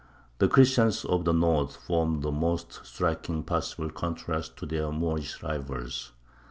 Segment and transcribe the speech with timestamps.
[0.39, 6.11] The Christians of the north formed the most striking possible contrast to their Moorish rivals.